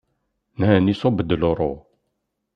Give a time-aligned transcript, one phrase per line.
[0.59, 1.73] Nnan iṣubb-d luṛu.